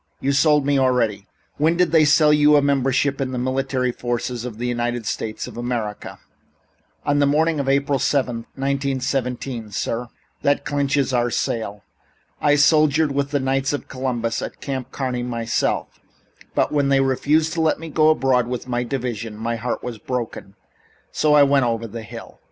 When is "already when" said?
0.79-1.77